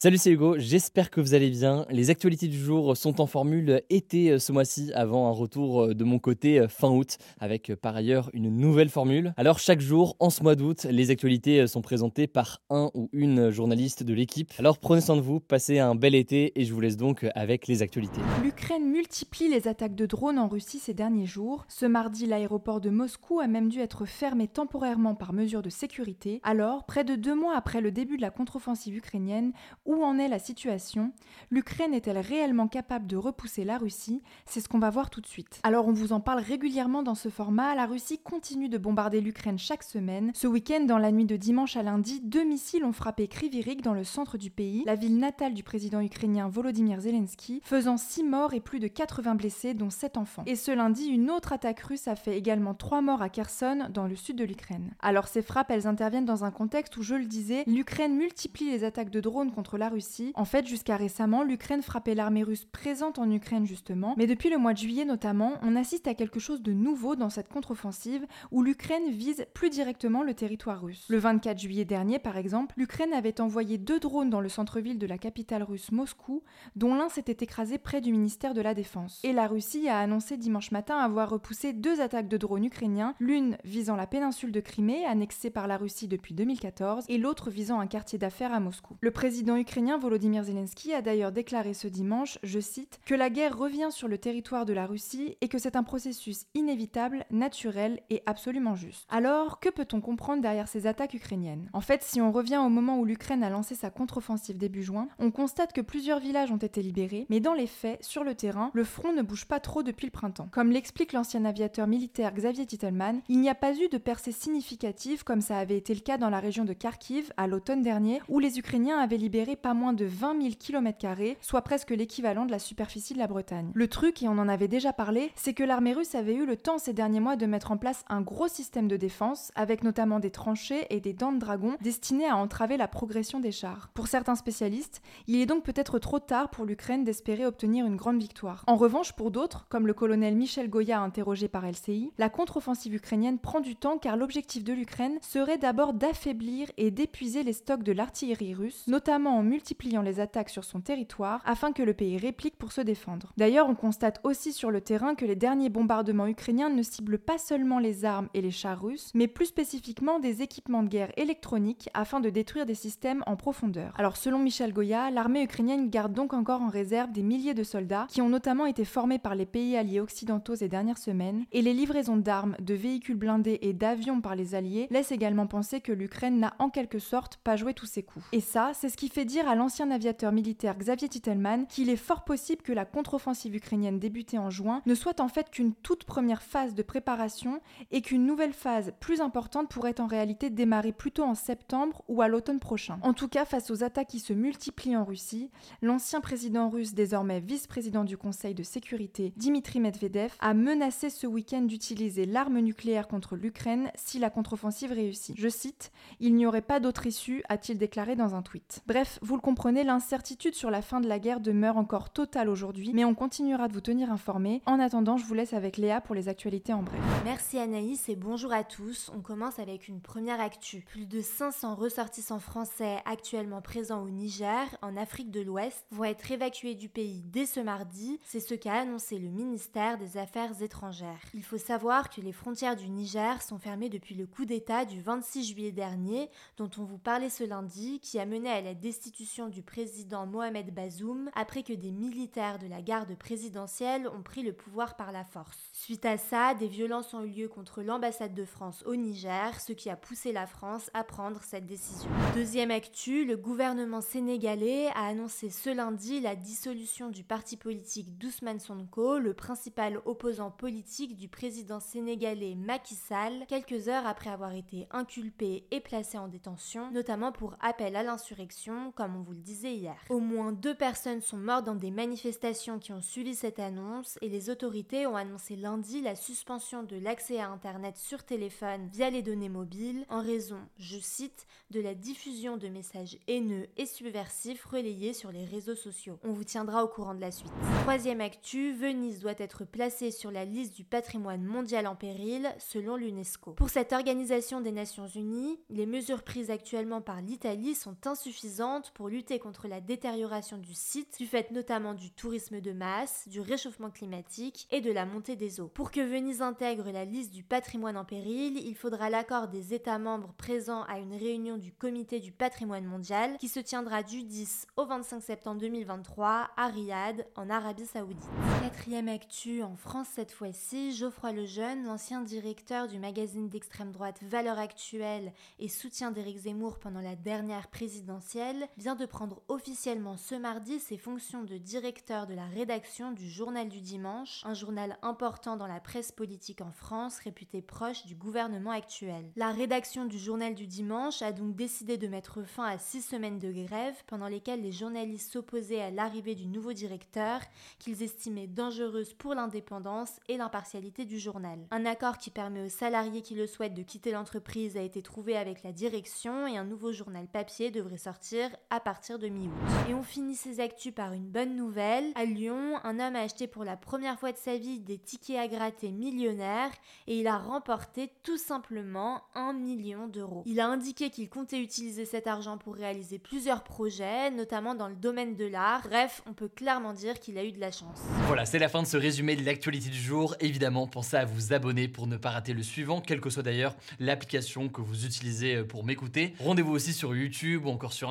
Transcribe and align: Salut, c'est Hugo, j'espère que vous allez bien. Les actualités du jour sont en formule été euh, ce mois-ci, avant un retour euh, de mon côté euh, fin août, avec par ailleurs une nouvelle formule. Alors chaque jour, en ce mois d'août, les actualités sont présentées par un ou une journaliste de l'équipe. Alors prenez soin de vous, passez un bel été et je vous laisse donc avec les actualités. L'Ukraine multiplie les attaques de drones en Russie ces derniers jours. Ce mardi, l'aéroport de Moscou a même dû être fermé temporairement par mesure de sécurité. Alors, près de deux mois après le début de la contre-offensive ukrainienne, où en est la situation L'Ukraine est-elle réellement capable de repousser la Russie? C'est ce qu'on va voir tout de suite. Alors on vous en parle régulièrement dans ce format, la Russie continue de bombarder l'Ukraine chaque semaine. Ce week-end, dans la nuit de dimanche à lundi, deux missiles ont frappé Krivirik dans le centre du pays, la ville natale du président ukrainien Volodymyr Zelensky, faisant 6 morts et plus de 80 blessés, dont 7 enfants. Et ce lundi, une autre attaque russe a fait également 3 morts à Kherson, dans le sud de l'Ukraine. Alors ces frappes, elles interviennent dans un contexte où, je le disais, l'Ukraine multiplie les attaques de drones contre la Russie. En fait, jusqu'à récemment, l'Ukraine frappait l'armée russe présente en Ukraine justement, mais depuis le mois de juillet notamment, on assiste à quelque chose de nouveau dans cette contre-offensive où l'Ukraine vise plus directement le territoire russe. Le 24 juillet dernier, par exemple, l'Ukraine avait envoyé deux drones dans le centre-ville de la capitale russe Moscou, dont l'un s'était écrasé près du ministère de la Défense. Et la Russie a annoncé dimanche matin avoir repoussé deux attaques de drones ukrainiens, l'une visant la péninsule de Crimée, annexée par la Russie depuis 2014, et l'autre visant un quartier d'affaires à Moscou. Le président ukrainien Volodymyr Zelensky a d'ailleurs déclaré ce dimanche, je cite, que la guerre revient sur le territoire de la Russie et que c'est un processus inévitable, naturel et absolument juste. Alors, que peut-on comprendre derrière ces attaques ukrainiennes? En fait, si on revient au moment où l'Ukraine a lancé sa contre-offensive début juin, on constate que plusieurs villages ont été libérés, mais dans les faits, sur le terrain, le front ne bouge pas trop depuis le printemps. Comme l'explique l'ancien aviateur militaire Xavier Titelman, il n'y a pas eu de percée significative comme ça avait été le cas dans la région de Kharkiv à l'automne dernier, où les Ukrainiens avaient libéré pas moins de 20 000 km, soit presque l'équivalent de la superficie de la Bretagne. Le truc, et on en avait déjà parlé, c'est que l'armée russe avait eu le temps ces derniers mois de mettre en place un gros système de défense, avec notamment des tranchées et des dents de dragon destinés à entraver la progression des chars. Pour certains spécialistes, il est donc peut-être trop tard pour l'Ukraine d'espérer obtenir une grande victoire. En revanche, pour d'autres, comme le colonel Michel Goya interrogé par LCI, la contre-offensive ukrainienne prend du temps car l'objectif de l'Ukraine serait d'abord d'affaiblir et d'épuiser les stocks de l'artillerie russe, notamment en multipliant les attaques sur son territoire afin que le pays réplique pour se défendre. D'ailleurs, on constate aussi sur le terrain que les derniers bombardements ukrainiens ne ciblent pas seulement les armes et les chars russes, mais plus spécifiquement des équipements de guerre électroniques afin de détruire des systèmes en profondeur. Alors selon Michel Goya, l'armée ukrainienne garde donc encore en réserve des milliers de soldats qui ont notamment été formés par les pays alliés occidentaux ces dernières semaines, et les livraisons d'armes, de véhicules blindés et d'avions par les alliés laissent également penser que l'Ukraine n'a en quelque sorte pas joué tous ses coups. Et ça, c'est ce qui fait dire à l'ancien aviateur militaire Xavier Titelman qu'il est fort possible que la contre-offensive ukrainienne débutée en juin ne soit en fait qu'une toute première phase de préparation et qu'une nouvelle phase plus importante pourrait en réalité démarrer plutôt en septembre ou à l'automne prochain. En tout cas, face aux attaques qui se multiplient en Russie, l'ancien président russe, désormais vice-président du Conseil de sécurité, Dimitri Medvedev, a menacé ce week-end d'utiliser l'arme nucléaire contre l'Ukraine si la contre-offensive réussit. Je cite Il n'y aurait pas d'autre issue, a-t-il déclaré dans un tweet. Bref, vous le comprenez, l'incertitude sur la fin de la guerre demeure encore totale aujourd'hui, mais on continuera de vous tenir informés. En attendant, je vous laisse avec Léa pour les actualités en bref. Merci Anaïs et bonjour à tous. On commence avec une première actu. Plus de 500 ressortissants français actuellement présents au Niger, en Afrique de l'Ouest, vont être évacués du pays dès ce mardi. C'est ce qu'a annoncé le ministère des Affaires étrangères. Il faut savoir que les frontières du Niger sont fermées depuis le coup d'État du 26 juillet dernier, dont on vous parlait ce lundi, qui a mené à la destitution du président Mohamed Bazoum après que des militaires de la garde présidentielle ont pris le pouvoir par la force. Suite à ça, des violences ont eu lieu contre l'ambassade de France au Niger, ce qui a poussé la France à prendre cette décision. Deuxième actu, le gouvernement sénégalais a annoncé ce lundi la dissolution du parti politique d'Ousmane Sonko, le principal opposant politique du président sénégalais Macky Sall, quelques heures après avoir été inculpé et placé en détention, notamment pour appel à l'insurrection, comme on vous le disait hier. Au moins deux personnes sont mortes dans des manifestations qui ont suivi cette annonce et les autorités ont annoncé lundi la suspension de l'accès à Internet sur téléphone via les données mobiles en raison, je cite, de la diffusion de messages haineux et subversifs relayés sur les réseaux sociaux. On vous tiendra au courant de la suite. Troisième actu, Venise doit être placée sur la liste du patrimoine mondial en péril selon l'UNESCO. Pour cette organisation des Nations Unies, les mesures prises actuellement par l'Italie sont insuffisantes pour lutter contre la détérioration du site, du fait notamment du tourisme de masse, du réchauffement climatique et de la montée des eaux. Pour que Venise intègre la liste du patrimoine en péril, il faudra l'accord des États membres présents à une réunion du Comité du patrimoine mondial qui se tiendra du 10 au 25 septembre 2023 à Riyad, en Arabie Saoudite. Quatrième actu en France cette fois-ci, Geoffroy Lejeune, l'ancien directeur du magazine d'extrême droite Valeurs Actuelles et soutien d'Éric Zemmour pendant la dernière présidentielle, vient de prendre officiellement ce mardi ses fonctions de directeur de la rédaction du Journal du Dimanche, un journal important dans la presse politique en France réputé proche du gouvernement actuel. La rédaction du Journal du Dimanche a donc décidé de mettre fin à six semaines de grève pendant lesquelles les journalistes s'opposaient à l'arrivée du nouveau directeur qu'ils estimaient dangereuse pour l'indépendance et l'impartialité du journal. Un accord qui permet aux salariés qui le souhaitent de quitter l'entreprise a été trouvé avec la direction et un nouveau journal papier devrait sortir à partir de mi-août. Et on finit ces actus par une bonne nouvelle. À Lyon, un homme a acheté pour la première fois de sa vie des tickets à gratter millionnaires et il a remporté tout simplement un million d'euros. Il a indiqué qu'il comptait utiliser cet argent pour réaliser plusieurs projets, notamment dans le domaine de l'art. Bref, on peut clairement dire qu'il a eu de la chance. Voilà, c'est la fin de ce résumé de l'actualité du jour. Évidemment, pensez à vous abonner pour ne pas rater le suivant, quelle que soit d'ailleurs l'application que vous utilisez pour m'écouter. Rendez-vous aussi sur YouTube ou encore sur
Salut, 0.00 0.16
c'est 0.16 0.30
Hugo, 0.30 0.54
j'espère 0.58 1.10
que 1.10 1.20
vous 1.20 1.34
allez 1.34 1.50
bien. 1.50 1.84
Les 1.90 2.08
actualités 2.08 2.46
du 2.46 2.56
jour 2.56 2.96
sont 2.96 3.20
en 3.20 3.26
formule 3.26 3.82
été 3.90 4.30
euh, 4.30 4.38
ce 4.38 4.52
mois-ci, 4.52 4.92
avant 4.94 5.26
un 5.26 5.32
retour 5.32 5.86
euh, 5.86 5.92
de 5.92 6.04
mon 6.04 6.20
côté 6.20 6.60
euh, 6.60 6.68
fin 6.68 6.88
août, 6.88 7.18
avec 7.40 7.74
par 7.74 7.96
ailleurs 7.96 8.30
une 8.32 8.48
nouvelle 8.48 8.90
formule. 8.90 9.34
Alors 9.36 9.58
chaque 9.58 9.80
jour, 9.80 10.14
en 10.20 10.30
ce 10.30 10.44
mois 10.44 10.54
d'août, 10.54 10.86
les 10.88 11.10
actualités 11.10 11.66
sont 11.66 11.82
présentées 11.82 12.28
par 12.28 12.60
un 12.70 12.92
ou 12.94 13.10
une 13.12 13.50
journaliste 13.50 14.04
de 14.04 14.14
l'équipe. 14.14 14.52
Alors 14.60 14.78
prenez 14.78 15.00
soin 15.00 15.16
de 15.16 15.20
vous, 15.20 15.40
passez 15.40 15.80
un 15.80 15.96
bel 15.96 16.14
été 16.14 16.52
et 16.54 16.64
je 16.64 16.72
vous 16.72 16.80
laisse 16.80 16.96
donc 16.96 17.26
avec 17.34 17.66
les 17.66 17.82
actualités. 17.82 18.20
L'Ukraine 18.40 18.88
multiplie 18.88 19.48
les 19.48 19.66
attaques 19.66 19.96
de 19.96 20.06
drones 20.06 20.38
en 20.38 20.46
Russie 20.46 20.78
ces 20.78 20.94
derniers 20.94 21.26
jours. 21.26 21.64
Ce 21.66 21.86
mardi, 21.86 22.26
l'aéroport 22.26 22.80
de 22.80 22.90
Moscou 22.90 23.40
a 23.40 23.48
même 23.48 23.68
dû 23.68 23.80
être 23.80 24.04
fermé 24.04 24.46
temporairement 24.46 25.16
par 25.16 25.32
mesure 25.32 25.60
de 25.60 25.70
sécurité. 25.70 26.40
Alors, 26.44 26.84
près 26.84 27.02
de 27.02 27.16
deux 27.16 27.34
mois 27.34 27.56
après 27.56 27.80
le 27.80 27.90
début 27.90 28.16
de 28.16 28.22
la 28.22 28.30
contre-offensive 28.30 28.96
ukrainienne, 28.96 29.52
où 29.88 30.04
en 30.04 30.18
est 30.18 30.28
la 30.28 30.38
situation 30.38 31.10
L'Ukraine 31.50 31.94
est-elle 31.94 32.18
réellement 32.18 32.68
capable 32.68 33.06
de 33.06 33.16
repousser 33.16 33.64
la 33.64 33.78
Russie? 33.78 34.22
C'est 34.44 34.60
ce 34.60 34.68
qu'on 34.68 34.78
va 34.78 34.90
voir 34.90 35.08
tout 35.08 35.22
de 35.22 35.26
suite. 35.26 35.60
Alors 35.62 35.88
on 35.88 35.92
vous 35.92 36.12
en 36.12 36.20
parle 36.20 36.40
régulièrement 36.40 37.02
dans 37.02 37.14
ce 37.14 37.30
format, 37.30 37.74
la 37.74 37.86
Russie 37.86 38.18
continue 38.18 38.68
de 38.68 38.76
bombarder 38.76 39.20
l'Ukraine 39.20 39.58
chaque 39.58 39.82
semaine. 39.82 40.30
Ce 40.34 40.46
week-end, 40.46 40.84
dans 40.84 40.98
la 40.98 41.10
nuit 41.10 41.24
de 41.24 41.36
dimanche 41.36 41.76
à 41.76 41.82
lundi, 41.82 42.20
deux 42.22 42.44
missiles 42.44 42.84
ont 42.84 42.92
frappé 42.92 43.28
Krivirik 43.28 43.80
dans 43.80 43.94
le 43.94 44.04
centre 44.04 44.36
du 44.36 44.50
pays, 44.50 44.84
la 44.84 44.94
ville 44.94 45.18
natale 45.18 45.54
du 45.54 45.62
président 45.62 46.00
ukrainien 46.00 46.48
Volodymyr 46.48 47.00
Zelensky, 47.00 47.62
faisant 47.64 47.96
6 47.96 48.24
morts 48.24 48.52
et 48.52 48.60
plus 48.60 48.80
de 48.80 48.88
80 48.88 49.36
blessés, 49.36 49.72
dont 49.72 49.90
7 49.90 50.18
enfants. 50.18 50.42
Et 50.46 50.56
ce 50.56 50.70
lundi, 50.70 51.06
une 51.06 51.30
autre 51.30 51.54
attaque 51.54 51.80
russe 51.80 52.08
a 52.08 52.14
fait 52.14 52.36
également 52.36 52.74
3 52.74 53.00
morts 53.00 53.22
à 53.22 53.30
Kherson, 53.30 53.88
dans 53.88 54.06
le 54.06 54.16
sud 54.16 54.36
de 54.36 54.44
l'Ukraine. 54.44 54.90
Alors 55.00 55.28
ces 55.28 55.40
frappes, 55.40 55.70
elles 55.70 55.86
interviennent 55.86 56.26
dans 56.26 56.44
un 56.44 56.50
contexte 56.50 56.96
où, 56.98 57.02
je 57.02 57.14
le 57.14 57.24
disais, 57.24 57.64
l'Ukraine 57.66 58.16
multiplie 58.16 58.70
les 58.70 58.84
attaques 58.84 59.10
de 59.10 59.20
drones 59.20 59.50
contre 59.50 59.77
la 59.78 59.88
Russie. 59.88 60.32
En 60.34 60.44
fait, 60.44 60.66
jusqu'à 60.66 60.96
récemment, 60.96 61.42
l'Ukraine 61.42 61.82
frappait 61.82 62.14
l'armée 62.14 62.42
russe 62.42 62.66
présente 62.66 63.18
en 63.18 63.30
Ukraine 63.30 63.66
justement, 63.66 64.14
mais 64.16 64.26
depuis 64.26 64.50
le 64.50 64.58
mois 64.58 64.72
de 64.72 64.78
juillet 64.78 65.04
notamment, 65.04 65.52
on 65.62 65.76
assiste 65.76 66.08
à 66.08 66.14
quelque 66.14 66.40
chose 66.40 66.62
de 66.62 66.72
nouveau 66.72 67.16
dans 67.16 67.30
cette 67.30 67.48
contre-offensive 67.48 68.26
où 68.50 68.62
l'Ukraine 68.62 69.10
vise 69.10 69.46
plus 69.54 69.70
directement 69.70 70.22
le 70.22 70.34
territoire 70.34 70.82
russe. 70.82 71.06
Le 71.08 71.18
24 71.18 71.58
juillet 71.58 71.84
dernier, 71.84 72.18
par 72.18 72.36
exemple, 72.36 72.74
l'Ukraine 72.76 73.12
avait 73.12 73.40
envoyé 73.40 73.78
deux 73.78 74.00
drones 74.00 74.30
dans 74.30 74.40
le 74.40 74.48
centre-ville 74.48 74.98
de 74.98 75.06
la 75.06 75.18
capitale 75.18 75.62
russe 75.62 75.92
Moscou, 75.92 76.42
dont 76.76 76.94
l'un 76.94 77.08
s'était 77.08 77.44
écrasé 77.44 77.78
près 77.78 78.00
du 78.00 78.12
ministère 78.12 78.54
de 78.54 78.60
la 78.60 78.74
Défense. 78.74 79.20
Et 79.24 79.32
la 79.32 79.46
Russie 79.46 79.88
a 79.88 80.00
annoncé 80.00 80.36
dimanche 80.36 80.72
matin 80.72 80.98
avoir 80.98 81.30
repoussé 81.30 81.72
deux 81.72 82.00
attaques 82.00 82.28
de 82.28 82.36
drones 82.36 82.64
ukrainiens, 82.64 83.14
l'une 83.20 83.56
visant 83.64 83.96
la 83.96 84.06
péninsule 84.06 84.52
de 84.52 84.60
Crimée, 84.60 85.04
annexée 85.04 85.50
par 85.50 85.66
la 85.66 85.76
Russie 85.76 86.08
depuis 86.08 86.34
2014, 86.34 87.04
et 87.08 87.18
l'autre 87.18 87.50
visant 87.50 87.80
un 87.80 87.86
quartier 87.86 88.18
d'affaires 88.18 88.52
à 88.52 88.60
Moscou. 88.60 88.96
Le 89.00 89.10
président 89.10 89.56
ukrainien 89.68 89.98
Volodymyr 89.98 90.44
Zelensky 90.44 90.94
a 90.94 91.02
d'ailleurs 91.02 91.30
déclaré 91.30 91.74
ce 91.74 91.88
dimanche, 91.88 92.38
je 92.42 92.58
cite, 92.58 93.00
que 93.04 93.14
la 93.14 93.28
guerre 93.28 93.58
revient 93.58 93.88
sur 93.90 94.08
le 94.08 94.16
territoire 94.16 94.64
de 94.64 94.72
la 94.72 94.86
Russie 94.86 95.36
et 95.42 95.48
que 95.48 95.58
c'est 95.58 95.76
un 95.76 95.82
processus 95.82 96.46
inévitable, 96.54 97.26
naturel 97.30 98.00
et 98.08 98.22
absolument 98.24 98.74
juste. 98.74 99.04
Alors, 99.10 99.60
que 99.60 99.68
peut-on 99.68 100.00
comprendre 100.00 100.40
derrière 100.40 100.68
ces 100.68 100.86
attaques 100.86 101.12
ukrainiennes? 101.12 101.68
En 101.74 101.82
fait, 101.82 102.02
si 102.02 102.18
on 102.22 102.32
revient 102.32 102.56
au 102.56 102.70
moment 102.70 102.98
où 102.98 103.04
l'Ukraine 103.04 103.42
a 103.42 103.50
lancé 103.50 103.74
sa 103.74 103.90
contre-offensive 103.90 104.56
début 104.56 104.82
juin, 104.82 105.08
on 105.18 105.30
constate 105.30 105.74
que 105.74 105.82
plusieurs 105.82 106.18
villages 106.18 106.50
ont 106.50 106.56
été 106.56 106.80
libérés, 106.80 107.26
mais 107.28 107.40
dans 107.40 107.52
les 107.52 107.66
faits, 107.66 108.02
sur 108.02 108.24
le 108.24 108.34
terrain, 108.34 108.70
le 108.72 108.84
front 108.84 109.12
ne 109.12 109.20
bouge 109.20 109.44
pas 109.44 109.60
trop 109.60 109.82
depuis 109.82 110.06
le 110.06 110.12
printemps. 110.12 110.48
Comme 110.50 110.72
l'explique 110.72 111.12
l'ancien 111.12 111.44
aviateur 111.44 111.86
militaire 111.86 112.32
Xavier 112.32 112.64
Titelman, 112.64 113.20
il 113.28 113.38
n'y 113.38 113.50
a 113.50 113.54
pas 113.54 113.74
eu 113.74 113.90
de 113.90 113.98
percée 113.98 114.32
significative 114.32 115.24
comme 115.24 115.42
ça 115.42 115.58
avait 115.58 115.76
été 115.76 115.92
le 115.92 116.00
cas 116.00 116.16
dans 116.16 116.30
la 116.30 116.40
région 116.40 116.64
de 116.64 116.72
Kharkiv 116.72 117.34
à 117.36 117.46
l'automne 117.46 117.82
dernier, 117.82 118.22
où 118.30 118.38
les 118.38 118.58
Ukrainiens 118.58 118.98
avaient 118.98 119.18
libéré 119.18 119.56
pas 119.58 119.74
moins 119.74 119.92
de 119.92 120.04
20 120.04 120.40
000 120.40 120.54
km, 120.58 121.06
soit 121.40 121.62
presque 121.62 121.90
l'équivalent 121.90 122.46
de 122.46 122.50
la 122.50 122.58
superficie 122.58 123.14
de 123.14 123.18
la 123.18 123.26
Bretagne. 123.26 123.70
Le 123.74 123.88
truc, 123.88 124.22
et 124.22 124.28
on 124.28 124.38
en 124.38 124.48
avait 124.48 124.68
déjà 124.68 124.92
parlé, 124.92 125.30
c'est 125.34 125.54
que 125.54 125.62
l'armée 125.62 125.92
russe 125.92 126.14
avait 126.14 126.34
eu 126.34 126.46
le 126.46 126.56
temps 126.56 126.78
ces 126.78 126.92
derniers 126.92 127.20
mois 127.20 127.36
de 127.36 127.46
mettre 127.46 127.72
en 127.72 127.76
place 127.76 128.04
un 128.08 128.20
gros 128.20 128.48
système 128.48 128.88
de 128.88 128.96
défense, 128.96 129.52
avec 129.54 129.82
notamment 129.82 130.20
des 130.20 130.30
tranchées 130.30 130.86
et 130.90 131.00
des 131.00 131.12
dents 131.12 131.32
de 131.32 131.38
dragon 131.38 131.76
destinés 131.80 132.28
à 132.28 132.36
entraver 132.36 132.76
la 132.76 132.88
progression 132.88 133.40
des 133.40 133.52
chars. 133.52 133.90
Pour 133.94 134.06
certains 134.06 134.34
spécialistes, 134.34 135.02
il 135.26 135.40
est 135.40 135.46
donc 135.46 135.64
peut-être 135.64 135.98
trop 135.98 136.18
tard 136.18 136.50
pour 136.50 136.64
l'Ukraine 136.64 137.04
d'espérer 137.04 137.46
obtenir 137.46 137.86
une 137.86 137.96
grande 137.96 138.20
victoire. 138.20 138.64
En 138.66 138.76
revanche, 138.76 139.12
pour 139.12 139.30
d'autres, 139.30 139.66
comme 139.68 139.86
le 139.86 139.94
colonel 139.94 140.36
Michel 140.36 140.70
Goya 140.70 141.00
interrogé 141.00 141.48
par 141.48 141.66
LCI, 141.66 142.12
la 142.18 142.28
contre-offensive 142.28 142.94
ukrainienne 142.94 143.38
prend 143.38 143.60
du 143.60 143.76
temps 143.76 143.98
car 143.98 144.16
l'objectif 144.16 144.64
de 144.64 144.72
l'Ukraine 144.72 145.18
serait 145.20 145.58
d'abord 145.58 145.92
d'affaiblir 145.92 146.68
et 146.76 146.90
d'épuiser 146.90 147.42
les 147.42 147.52
stocks 147.52 147.82
de 147.82 147.92
l'artillerie 147.92 148.54
russe, 148.54 148.84
notamment 148.86 149.36
en 149.36 149.42
multipliant 149.48 150.02
les 150.02 150.20
attaques 150.20 150.50
sur 150.50 150.64
son 150.64 150.80
territoire 150.80 151.42
afin 151.44 151.72
que 151.72 151.82
le 151.82 151.94
pays 151.94 152.18
réplique 152.18 152.56
pour 152.56 152.72
se 152.72 152.80
défendre. 152.80 153.32
D'ailleurs, 153.36 153.68
on 153.68 153.74
constate 153.74 154.20
aussi 154.24 154.52
sur 154.52 154.70
le 154.70 154.80
terrain 154.80 155.14
que 155.14 155.24
les 155.24 155.36
derniers 155.36 155.70
bombardements 155.70 156.26
ukrainiens 156.26 156.68
ne 156.68 156.82
ciblent 156.82 157.18
pas 157.18 157.38
seulement 157.38 157.78
les 157.78 158.04
armes 158.04 158.28
et 158.34 158.40
les 158.40 158.50
chars 158.50 158.80
russes, 158.80 159.10
mais 159.14 159.28
plus 159.28 159.46
spécifiquement 159.46 160.18
des 160.18 160.42
équipements 160.42 160.82
de 160.82 160.88
guerre 160.88 161.12
électroniques 161.16 161.88
afin 161.94 162.20
de 162.20 162.30
détruire 162.30 162.66
des 162.66 162.74
systèmes 162.74 163.22
en 163.26 163.36
profondeur. 163.36 163.92
Alors 163.96 164.16
selon 164.16 164.38
Michel 164.38 164.72
Goya, 164.72 165.10
l'armée 165.10 165.42
ukrainienne 165.42 165.90
garde 165.90 166.12
donc 166.12 166.32
encore 166.32 166.62
en 166.62 166.68
réserve 166.68 167.12
des 167.12 167.22
milliers 167.22 167.54
de 167.54 167.64
soldats 167.64 168.06
qui 168.08 168.20
ont 168.22 168.28
notamment 168.28 168.66
été 168.66 168.84
formés 168.84 169.18
par 169.18 169.34
les 169.34 169.46
pays 169.46 169.76
alliés 169.76 170.00
occidentaux 170.00 170.56
ces 170.56 170.68
dernières 170.68 170.98
semaines, 170.98 171.44
et 171.52 171.62
les 171.62 171.74
livraisons 171.74 172.16
d'armes, 172.16 172.56
de 172.60 172.74
véhicules 172.74 173.16
blindés 173.16 173.58
et 173.62 173.72
d'avions 173.72 174.20
par 174.20 174.34
les 174.34 174.54
alliés 174.54 174.88
laissent 174.90 175.12
également 175.12 175.46
penser 175.46 175.80
que 175.80 175.92
l'Ukraine 175.92 176.40
n'a 176.40 176.54
en 176.58 176.70
quelque 176.70 176.98
sorte 176.98 177.38
pas 177.38 177.56
joué 177.56 177.74
tous 177.74 177.86
ses 177.86 178.02
coups. 178.02 178.24
Et 178.32 178.40
ça, 178.40 178.72
c'est 178.74 178.88
ce 178.88 178.96
qui 178.96 179.08
fait 179.08 179.24
dire 179.24 179.37
à 179.46 179.54
l'ancien 179.54 179.90
aviateur 179.90 180.32
militaire 180.32 180.76
Xavier 180.76 181.08
Titelman 181.08 181.66
qu'il 181.66 181.90
est 181.90 181.96
fort 181.96 182.24
possible 182.24 182.62
que 182.62 182.72
la 182.72 182.84
contre-offensive 182.84 183.54
ukrainienne 183.54 183.98
débutée 183.98 184.38
en 184.38 184.50
juin 184.50 184.82
ne 184.86 184.94
soit 184.94 185.20
en 185.20 185.28
fait 185.28 185.50
qu'une 185.50 185.74
toute 185.74 186.04
première 186.04 186.42
phase 186.42 186.74
de 186.74 186.82
préparation 186.82 187.60
et 187.92 188.00
qu'une 188.00 188.26
nouvelle 188.26 188.52
phase 188.52 188.92
plus 188.98 189.20
importante 189.20 189.68
pourrait 189.68 190.00
en 190.00 190.06
réalité 190.06 190.50
démarrer 190.50 190.92
plutôt 190.92 191.22
en 191.22 191.34
septembre 191.34 192.02
ou 192.08 192.22
à 192.22 192.28
l'automne 192.28 192.58
prochain. 192.58 192.98
En 193.02 193.12
tout 193.12 193.28
cas, 193.28 193.44
face 193.44 193.70
aux 193.70 193.84
attaques 193.84 194.08
qui 194.08 194.20
se 194.20 194.32
multiplient 194.32 194.96
en 194.96 195.04
Russie, 195.04 195.50
l'ancien 195.82 196.20
président 196.20 196.68
russe, 196.68 196.94
désormais 196.94 197.40
vice-président 197.40 198.04
du 198.04 198.16
Conseil 198.16 198.54
de 198.54 198.62
sécurité, 198.62 199.32
Dimitri 199.36 199.78
Medvedev, 199.78 200.32
a 200.40 200.54
menacé 200.54 201.10
ce 201.10 201.26
week-end 201.26 201.62
d'utiliser 201.62 202.24
l'arme 202.24 202.60
nucléaire 202.60 203.08
contre 203.08 203.36
l'Ukraine 203.36 203.90
si 203.94 204.18
la 204.18 204.30
contre-offensive 204.30 204.92
réussit. 204.92 205.36
Je 205.38 205.48
cite 205.48 205.92
Il 206.20 206.34
n'y 206.34 206.46
aurait 206.46 206.62
pas 206.62 206.80
d'autre 206.80 207.06
issue, 207.06 207.42
a-t-il 207.48 207.78
déclaré 207.78 208.16
dans 208.16 208.34
un 208.34 208.42
tweet. 208.42 208.82
Bref, 208.86 209.18
vous 209.28 209.36
le 209.36 209.42
comprenez, 209.42 209.84
l'incertitude 209.84 210.54
sur 210.54 210.70
la 210.70 210.80
fin 210.80 211.02
de 211.02 211.06
la 211.06 211.18
guerre 211.18 211.40
demeure 211.40 211.76
encore 211.76 212.08
totale 212.08 212.48
aujourd'hui, 212.48 212.92
mais 212.94 213.04
on 213.04 213.14
continuera 213.14 213.68
de 213.68 213.74
vous 213.74 213.82
tenir 213.82 214.10
informés. 214.10 214.62
En 214.64 214.80
attendant, 214.80 215.18
je 215.18 215.26
vous 215.26 215.34
laisse 215.34 215.52
avec 215.52 215.76
Léa 215.76 216.00
pour 216.00 216.14
les 216.14 216.30
actualités 216.30 216.72
en 216.72 216.82
bref. 216.82 216.98
Merci 217.26 217.58
Anaïs 217.58 218.08
et 218.08 218.16
bonjour 218.16 218.54
à 218.54 218.64
tous. 218.64 219.10
On 219.14 219.20
commence 219.20 219.58
avec 219.58 219.86
une 219.86 220.00
première 220.00 220.40
actu. 220.40 220.80
Plus 220.88 221.04
de 221.04 221.20
500 221.20 221.74
ressortissants 221.74 222.38
français 222.38 223.02
actuellement 223.04 223.60
présents 223.60 224.02
au 224.02 224.08
Niger, 224.08 224.64
en 224.80 224.96
Afrique 224.96 225.30
de 225.30 225.42
l'Ouest, 225.42 225.84
vont 225.90 226.04
être 226.04 226.32
évacués 226.32 226.74
du 226.74 226.88
pays 226.88 227.22
dès 227.26 227.44
ce 227.44 227.60
mardi. 227.60 228.18
C'est 228.24 228.40
ce 228.40 228.54
qu'a 228.54 228.76
annoncé 228.76 229.18
le 229.18 229.28
ministère 229.28 229.98
des 229.98 230.16
Affaires 230.16 230.62
étrangères. 230.62 231.20
Il 231.34 231.44
faut 231.44 231.58
savoir 231.58 232.08
que 232.08 232.22
les 232.22 232.32
frontières 232.32 232.76
du 232.76 232.88
Niger 232.88 233.42
sont 233.42 233.58
fermées 233.58 233.90
depuis 233.90 234.14
le 234.14 234.26
coup 234.26 234.46
d'État 234.46 234.86
du 234.86 235.02
26 235.02 235.44
juillet 235.52 235.72
dernier, 235.72 236.30
dont 236.56 236.70
on 236.78 236.84
vous 236.84 236.96
parlait 236.96 237.28
ce 237.28 237.44
lundi, 237.44 238.00
qui 238.00 238.18
a 238.18 238.24
mené 238.24 238.48
à 238.48 238.62
la 238.62 238.72
destitution 238.72 239.07
du 239.50 239.62
président 239.62 240.26
Mohamed 240.26 240.72
Bazoum 240.74 241.30
après 241.34 241.62
que 241.62 241.72
des 241.72 241.90
militaires 241.92 242.58
de 242.58 242.66
la 242.66 242.82
garde 242.82 243.16
présidentielle 243.16 244.06
ont 244.08 244.22
pris 244.22 244.42
le 244.42 244.52
pouvoir 244.52 244.96
par 244.96 245.12
la 245.12 245.24
force. 245.24 245.70
Suite 245.72 246.04
à 246.04 246.18
ça, 246.18 246.54
des 246.54 246.68
violences 246.68 247.14
ont 247.14 247.22
eu 247.24 247.30
lieu 247.30 247.48
contre 247.48 247.82
l'ambassade 247.82 248.34
de 248.34 248.44
France 248.44 248.82
au 248.86 248.96
Niger, 248.96 249.58
ce 249.60 249.72
qui 249.72 249.88
a 249.88 249.96
poussé 249.96 250.32
la 250.32 250.46
France 250.46 250.90
à 250.94 251.04
prendre 251.04 251.42
cette 251.42 251.66
décision. 251.66 252.10
Deuxième 252.34 252.70
actu, 252.70 253.24
le 253.24 253.36
gouvernement 253.36 254.00
sénégalais 254.00 254.88
a 254.94 255.06
annoncé 255.06 255.48
ce 255.48 255.70
lundi 255.74 256.20
la 256.20 256.36
dissolution 256.36 257.08
du 257.08 257.24
parti 257.24 257.56
politique 257.56 258.18
d'Ousmane 258.18 258.60
Sonko, 258.60 259.18
le 259.18 259.32
principal 259.32 260.00
opposant 260.04 260.50
politique 260.50 261.16
du 261.16 261.28
président 261.28 261.80
sénégalais 261.80 262.54
Macky 262.54 262.94
Sall, 262.94 263.46
quelques 263.48 263.88
heures 263.88 264.06
après 264.06 264.30
avoir 264.30 264.52
été 264.52 264.86
inculpé 264.90 265.66
et 265.70 265.80
placé 265.80 266.18
en 266.18 266.28
détention, 266.28 266.90
notamment 266.90 267.32
pour 267.32 267.56
appel 267.60 267.96
à 267.96 268.02
l'insurrection, 268.02 268.92
comme 268.98 269.14
on 269.14 269.22
vous 269.22 269.30
le 269.30 269.38
disait 269.38 269.74
hier. 269.74 269.94
Au 270.10 270.18
moins 270.18 270.50
deux 270.50 270.74
personnes 270.74 271.20
sont 271.20 271.36
mortes 271.36 271.64
dans 271.64 271.76
des 271.76 271.92
manifestations 271.92 272.80
qui 272.80 272.92
ont 272.92 273.00
suivi 273.00 273.36
cette 273.36 273.60
annonce 273.60 274.18
et 274.22 274.28
les 274.28 274.50
autorités 274.50 275.06
ont 275.06 275.14
annoncé 275.14 275.54
lundi 275.54 276.00
la 276.00 276.16
suspension 276.16 276.82
de 276.82 276.96
l'accès 276.96 277.38
à 277.38 277.48
Internet 277.48 277.96
sur 277.96 278.24
téléphone 278.24 278.88
via 278.92 279.08
les 279.08 279.22
données 279.22 279.48
mobiles 279.48 280.04
en 280.08 280.20
raison, 280.20 280.58
je 280.78 280.98
cite, 280.98 281.46
de 281.70 281.80
la 281.80 281.94
diffusion 281.94 282.56
de 282.56 282.66
messages 282.66 283.18
haineux 283.28 283.68
et 283.76 283.86
subversifs 283.86 284.64
relayés 284.64 285.12
sur 285.12 285.30
les 285.30 285.44
réseaux 285.44 285.76
sociaux. 285.76 286.18
On 286.24 286.32
vous 286.32 286.42
tiendra 286.42 286.82
au 286.82 286.88
courant 286.88 287.14
de 287.14 287.20
la 287.20 287.30
suite. 287.30 287.52
Troisième 287.82 288.20
actu, 288.20 288.72
Venise 288.72 289.20
doit 289.20 289.38
être 289.38 289.64
placée 289.64 290.10
sur 290.10 290.32
la 290.32 290.44
liste 290.44 290.74
du 290.74 290.82
patrimoine 290.82 291.44
mondial 291.44 291.86
en 291.86 291.94
péril 291.94 292.52
selon 292.58 292.96
l'UNESCO. 292.96 293.52
Pour 293.52 293.70
cette 293.70 293.92
organisation 293.92 294.60
des 294.60 294.72
Nations 294.72 295.06
Unies, 295.06 295.60
les 295.70 295.86
mesures 295.86 296.24
prises 296.24 296.50
actuellement 296.50 297.00
par 297.00 297.20
l'Italie 297.20 297.76
sont 297.76 297.96
insuffisantes 298.04 298.87
pour 298.92 299.08
lutter 299.08 299.38
contre 299.38 299.68
la 299.68 299.80
détérioration 299.80 300.58
du 300.58 300.74
site, 300.74 301.18
du 301.18 301.26
fait 301.26 301.50
notamment 301.50 301.94
du 301.94 302.10
tourisme 302.10 302.60
de 302.60 302.72
masse, 302.72 303.28
du 303.28 303.40
réchauffement 303.40 303.90
climatique 303.90 304.66
et 304.70 304.80
de 304.80 304.92
la 304.92 305.06
montée 305.06 305.36
des 305.36 305.60
eaux. 305.60 305.68
Pour 305.68 305.90
que 305.90 306.00
Venise 306.00 306.42
intègre 306.42 306.90
la 306.90 307.04
liste 307.04 307.32
du 307.32 307.42
patrimoine 307.42 307.96
en 307.96 308.04
péril, 308.04 308.58
il 308.58 308.74
faudra 308.74 309.10
l'accord 309.10 309.48
des 309.48 309.74
États 309.74 309.98
membres 309.98 310.34
présents 310.36 310.82
à 310.84 310.98
une 310.98 311.14
réunion 311.14 311.56
du 311.56 311.72
Comité 311.72 312.20
du 312.20 312.32
patrimoine 312.32 312.84
mondial 312.84 313.36
qui 313.38 313.48
se 313.48 313.60
tiendra 313.60 314.02
du 314.02 314.24
10 314.24 314.66
au 314.76 314.86
25 314.86 315.20
septembre 315.20 315.60
2023 315.60 316.48
à 316.56 316.66
Riyad, 316.68 317.26
en 317.36 317.50
Arabie 317.50 317.86
Saoudite. 317.86 318.18
Quatrième 318.60 319.08
actu 319.08 319.62
en 319.62 319.76
France 319.76 320.08
cette 320.14 320.32
fois-ci, 320.32 320.92
Geoffroy 320.92 321.32
Lejeune, 321.32 321.84
l'ancien 321.84 322.22
directeur 322.22 322.88
du 322.88 322.98
magazine 322.98 323.48
d'extrême 323.48 323.92
droite 323.92 324.18
Valeurs 324.22 324.58
Actuelles 324.58 325.32
et 325.58 325.68
soutien 325.68 326.10
d'Éric 326.10 326.38
Zemmour 326.38 326.78
pendant 326.78 327.00
la 327.00 327.16
dernière 327.16 327.68
présidentielle, 327.68 328.68
vient 328.78 328.94
de 328.94 329.06
prendre 329.06 329.42
officiellement 329.48 330.16
ce 330.16 330.36
mardi 330.36 330.78
ses 330.78 330.98
fonctions 330.98 331.42
de 331.42 331.56
directeur 331.56 332.28
de 332.28 332.34
la 332.34 332.46
rédaction 332.46 333.10
du 333.10 333.28
Journal 333.28 333.68
du 333.68 333.80
Dimanche, 333.80 334.40
un 334.44 334.54
journal 334.54 334.96
important 335.02 335.56
dans 335.56 335.66
la 335.66 335.80
presse 335.80 336.12
politique 336.12 336.60
en 336.60 336.70
France 336.70 337.18
réputé 337.18 337.60
proche 337.60 338.06
du 338.06 338.14
gouvernement 338.14 338.70
actuel. 338.70 339.32
La 339.34 339.50
rédaction 339.50 340.04
du 340.04 340.16
Journal 340.16 340.54
du 340.54 340.68
Dimanche 340.68 341.22
a 341.22 341.32
donc 341.32 341.56
décidé 341.56 341.98
de 341.98 342.06
mettre 342.06 342.44
fin 342.44 342.66
à 342.66 342.78
six 342.78 343.02
semaines 343.02 343.40
de 343.40 343.50
grève 343.50 343.96
pendant 344.06 344.28
lesquelles 344.28 344.62
les 344.62 344.70
journalistes 344.70 345.32
s'opposaient 345.32 345.82
à 345.82 345.90
l'arrivée 345.90 346.36
du 346.36 346.46
nouveau 346.46 346.72
directeur 346.72 347.40
qu'ils 347.80 348.04
estimaient 348.04 348.46
dangereuse 348.46 349.12
pour 349.12 349.34
l'indépendance 349.34 350.20
et 350.28 350.36
l'impartialité 350.36 351.04
du 351.04 351.18
journal. 351.18 351.58
Un 351.72 351.84
accord 351.84 352.18
qui 352.18 352.30
permet 352.30 352.66
aux 352.66 352.68
salariés 352.68 353.22
qui 353.22 353.34
le 353.34 353.48
souhaitent 353.48 353.74
de 353.74 353.82
quitter 353.82 354.12
l'entreprise 354.12 354.76
a 354.76 354.82
été 354.82 355.02
trouvé 355.02 355.36
avec 355.36 355.64
la 355.64 355.72
direction 355.72 356.46
et 356.46 356.56
un 356.56 356.64
nouveau 356.64 356.92
journal 356.92 357.26
papier 357.26 357.72
devrait 357.72 357.96
sortir 357.96 358.50
à 358.70 358.80
partir 358.80 359.18
de 359.18 359.28
mi-août. 359.28 359.52
Et 359.88 359.94
on 359.94 360.02
finit 360.02 360.36
ces 360.36 360.60
actus 360.60 360.92
par 360.92 361.12
une 361.12 361.28
bonne 361.28 361.56
nouvelle. 361.56 362.04
À 362.14 362.24
Lyon, 362.24 362.76
un 362.84 363.00
homme 363.00 363.16
a 363.16 363.20
acheté 363.20 363.46
pour 363.46 363.64
la 363.64 363.76
première 363.76 364.18
fois 364.18 364.32
de 364.32 364.36
sa 364.36 364.56
vie 364.56 364.78
des 364.80 364.98
tickets 364.98 365.38
à 365.38 365.48
gratter 365.48 365.90
millionnaires 365.90 366.70
et 367.06 367.18
il 367.18 367.26
a 367.26 367.38
remporté 367.38 368.10
tout 368.22 368.36
simplement 368.36 369.22
un 369.34 369.52
million 369.52 370.06
d'euros. 370.08 370.42
Il 370.46 370.60
a 370.60 370.66
indiqué 370.66 371.10
qu'il 371.10 371.28
comptait 371.28 371.60
utiliser 371.60 372.04
cet 372.04 372.26
argent 372.26 372.58
pour 372.58 372.74
réaliser 372.74 373.18
plusieurs 373.18 373.64
projets, 373.64 374.30
notamment 374.30 374.74
dans 374.74 374.88
le 374.88 374.96
domaine 374.96 375.34
de 375.34 375.46
l'art. 375.46 375.82
Bref, 375.88 376.22
on 376.26 376.34
peut 376.34 376.48
clairement 376.48 376.92
dire 376.92 377.20
qu'il 377.20 377.38
a 377.38 377.44
eu 377.44 377.52
de 377.52 377.60
la 377.60 377.70
chance. 377.70 378.00
Voilà, 378.26 378.44
c'est 378.44 378.58
la 378.58 378.68
fin 378.68 378.82
de 378.82 378.86
ce 378.86 378.96
résumé 378.96 379.36
de 379.36 379.44
l'actualité 379.44 379.88
du 379.88 380.00
jour. 380.00 380.36
Évidemment, 380.40 380.86
pensez 380.86 381.16
à 381.16 381.24
vous 381.24 381.52
abonner 381.52 381.88
pour 381.88 382.06
ne 382.06 382.16
pas 382.16 382.30
rater 382.30 382.52
le 382.52 382.62
suivant, 382.62 383.00
quelle 383.00 383.20
que 383.20 383.30
soit 383.30 383.42
d'ailleurs 383.42 383.74
l'application 383.98 384.68
que 384.68 384.80
vous 384.80 385.06
utilisez 385.06 385.64
pour 385.64 385.84
m'écouter. 385.84 386.34
Rendez-vous 386.40 386.72
aussi 386.72 386.92
sur 386.92 387.14
YouTube 387.14 387.64
ou 387.64 387.70
encore 387.70 387.92
sur 387.92 388.10